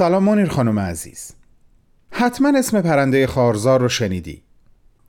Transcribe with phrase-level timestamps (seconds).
[0.00, 1.32] سلام منیر خانم عزیز.
[2.10, 4.42] حتما اسم پرنده خارزار رو شنیدی.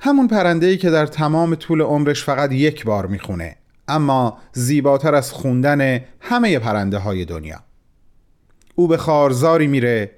[0.00, 3.56] همون پرنده ای که در تمام طول عمرش فقط یک بار می‌خونه
[3.88, 7.60] اما زیباتر از خوندن همه پرنده های دنیا.
[8.74, 10.10] او به خارزاری میره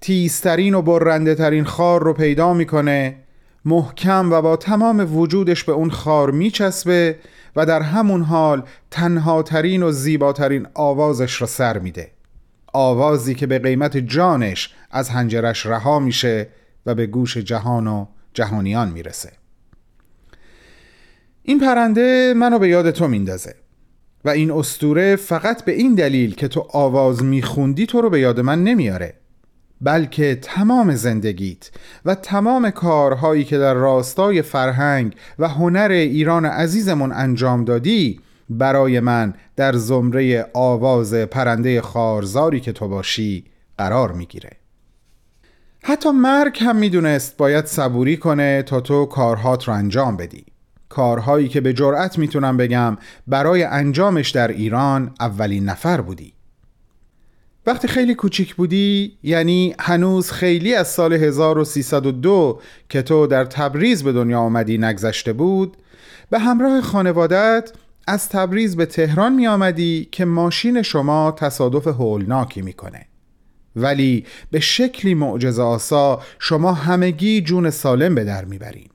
[0.00, 3.16] تیزترین و برنده ترین خار رو پیدا می‌کنه
[3.64, 7.18] محکم و با تمام وجودش به اون خار میچسبه
[7.56, 12.15] و در همون حال تنها ترین و زیباترین آوازش رو سر میده.
[12.76, 16.48] آوازی که به قیمت جانش از هنجرش رها میشه
[16.86, 19.32] و به گوش جهان و جهانیان می‌رسه.
[21.42, 23.54] این پرنده منو به یاد تو میندازه
[24.24, 28.40] و این استوره فقط به این دلیل که تو آواز میخوندی تو رو به یاد
[28.40, 29.14] من نمیاره
[29.80, 31.70] بلکه تمام زندگیت
[32.04, 39.34] و تمام کارهایی که در راستای فرهنگ و هنر ایران عزیزمون انجام دادی برای من
[39.56, 43.44] در زمره آواز پرنده خارزاری که تو باشی
[43.78, 44.50] قرار می‌گیره.
[45.82, 50.44] حتی مرگ هم می‌دونست باید صبوری کنه تا تو کارهات رو انجام بدی.
[50.88, 56.32] کارهایی که به جرأت می‌تونم بگم برای انجامش در ایران اولین نفر بودی.
[57.66, 64.12] وقتی خیلی کوچیک بودی یعنی هنوز خیلی از سال 1302 که تو در تبریز به
[64.12, 65.76] دنیا آمدی نگذشته بود
[66.30, 67.72] به همراه خانوادت
[68.06, 73.06] از تبریز به تهران می آمدی که ماشین شما تصادف هولناکی می‌کنه.
[73.76, 78.88] ولی به شکلی معجزه آسا شما همگی جون سالم به در می‌برین.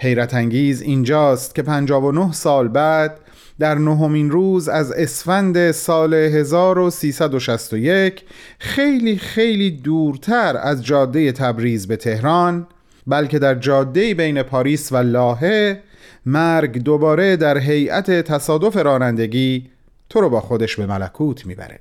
[0.00, 3.20] حیرت انگیز اینجاست که 59 سال بعد
[3.58, 8.24] در نهمین روز از اسفند سال 1361
[8.58, 12.66] خیلی خیلی دورتر از جاده تبریز به تهران
[13.06, 15.82] بلکه در جاده بین پاریس و لاهه
[16.26, 19.70] مرگ دوباره در هیئت تصادف رانندگی
[20.08, 21.80] تو رو با خودش به ملکوت می‌بره.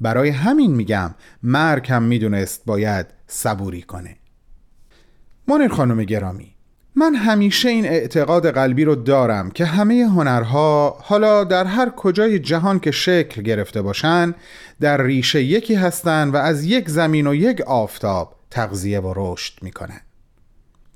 [0.00, 4.16] برای همین میگم مرگ هم می‌دونست باید صبوری کنه.
[5.48, 6.54] منیر خانم گرامی
[6.94, 12.80] من همیشه این اعتقاد قلبی رو دارم که همه هنرها حالا در هر کجای جهان
[12.80, 14.34] که شکل گرفته باشن
[14.80, 20.00] در ریشه یکی هستن و از یک زمین و یک آفتاب تغذیه و رشد می‌کنن.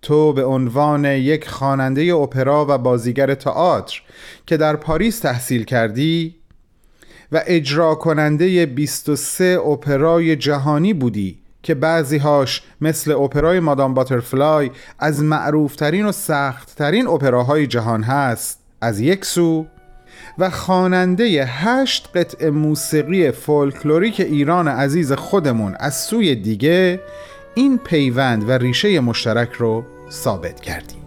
[0.05, 4.03] تو به عنوان یک خواننده اپرا و بازیگر تئاتر
[4.47, 6.35] که در پاریس تحصیل کردی
[7.33, 16.07] و اجرا کننده 23 اپرای جهانی بودی که بعضیهاش مثل اپرای مادام باترفلای از معروفترین
[16.07, 19.67] و سختترین اپراهای جهان هست از یک سو
[20.39, 27.01] و خواننده هشت قطع موسیقی فولکلوریک ایران عزیز خودمون از سوی دیگه
[27.55, 31.04] این پیوند و ریشه مشترک رو ثابت کردیم.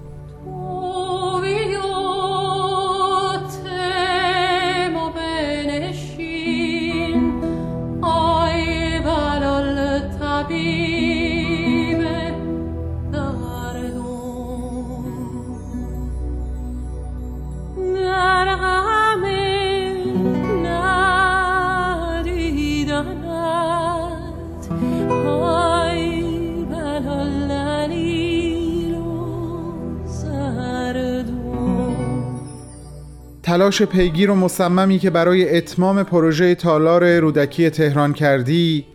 [33.57, 38.85] تلاش پیگیر و مصممی که برای اتمام پروژه تالار رودکی تهران کردی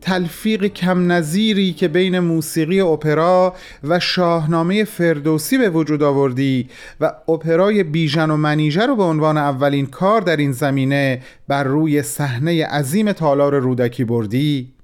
[0.00, 3.54] تلفیق کم نظیری که بین موسیقی اپرا
[3.84, 6.68] و شاهنامه فردوسی به وجود آوردی
[7.00, 12.02] و اپرای بیژن و منیژه رو به عنوان اولین کار در این زمینه بر روی
[12.02, 14.79] صحنه عظیم تالار رودکی بردی.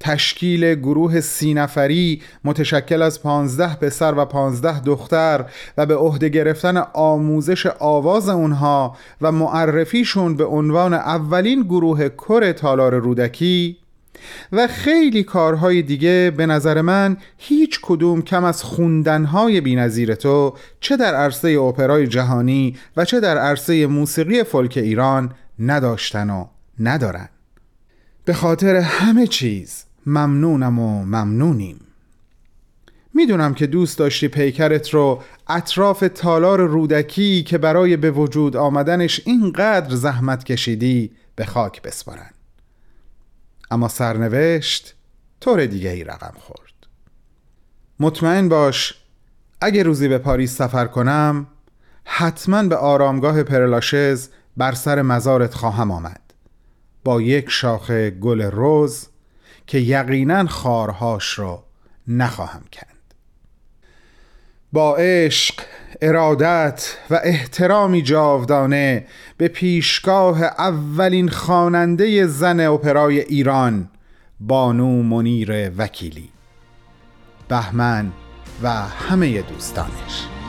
[0.00, 5.44] تشکیل گروه سی نفری متشکل از پانزده پسر و پانزده دختر
[5.78, 12.94] و به عهده گرفتن آموزش آواز اونها و معرفیشون به عنوان اولین گروه کر تالار
[12.94, 13.76] رودکی.
[14.52, 20.96] و خیلی کارهای دیگه به نظر من هیچ کدوم کم از خوندنهای بینظیر تو چه
[20.96, 26.46] در عرصه اپرای جهانی و چه در عرصه موسیقی فولک ایران نداشتن و
[26.80, 27.28] ندارن.
[28.24, 31.80] به خاطر همه چیز ممنونم و ممنونیم.
[33.14, 39.94] می‌دونم که دوست داشتی پیکرت رو اطراف تالار رودکی که برای به وجود آمدنش اینقدر
[39.94, 42.30] زحمت کشیدی به خاک بسپارن
[43.70, 44.94] اما سرنوشت
[45.40, 46.86] طور دیگه ای رقم خورد.
[48.00, 48.94] مطمئن باش
[49.60, 51.46] اگه روزی به پاریس سفر کنم
[52.04, 56.20] حتما به آرامگاه پرلاشز بر سر مزارت خواهم آمد.
[57.04, 59.09] با یک شاخه گل روز
[59.70, 61.62] که یقینا خارهاش رو
[62.08, 63.14] نخواهم کند.
[64.72, 65.54] با عشق
[66.02, 69.06] ارادت و احترامی جاودانه
[69.36, 73.90] به پیشگاه اولین خواننده زن اپرای ایران
[74.40, 76.28] بانو منیر وکیلی.
[77.48, 78.12] بهمن
[78.62, 80.39] و همه دوستانش.